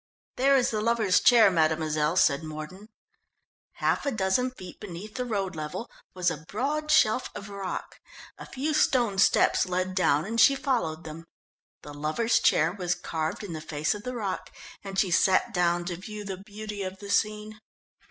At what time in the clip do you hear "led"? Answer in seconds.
9.67-9.93